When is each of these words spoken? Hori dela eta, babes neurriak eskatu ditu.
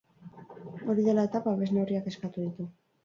Hori 0.93 1.05
dela 1.09 1.25
eta, 1.29 1.41
babes 1.49 1.69
neurriak 1.77 2.09
eskatu 2.13 2.47
ditu. 2.47 2.67